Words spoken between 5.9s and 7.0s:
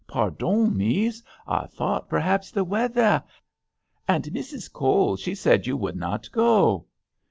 not go."